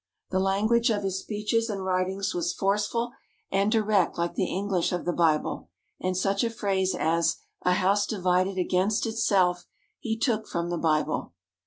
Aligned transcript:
The 0.31 0.39
language 0.39 0.89
of 0.89 1.03
his 1.03 1.19
speeches 1.19 1.69
and 1.69 1.85
writings 1.85 2.33
was 2.33 2.53
forceful 2.55 3.11
and 3.51 3.71
direct 3.71 4.17
like 4.17 4.33
the 4.33 4.47
English 4.51 4.91
of 4.91 5.05
the 5.05 5.13
Bible, 5.13 5.69
and 5.99 6.17
such 6.17 6.43
a 6.43 6.49
phrase 6.49 6.95
as 6.95 7.37
"A 7.61 7.73
house 7.73 8.07
divided 8.07 8.57
against 8.57 9.05
itself," 9.05 9.67
he 9.99 10.17
took 10.17 10.47
from 10.47 10.71
the 10.71 10.79
Bible. 10.79 11.33